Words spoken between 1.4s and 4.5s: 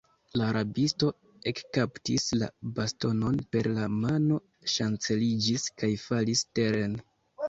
ekkaptis la bastonon per la mano,